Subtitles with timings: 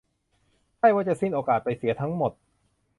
[0.77, 2.31] ใช่ว่าจะสิ้นโอกาสไปเสียทั้งหมด